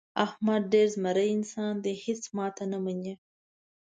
[0.25, 1.93] احمد ډېر زمری انسان دی.
[2.05, 3.13] هېڅ ماتې نه مني.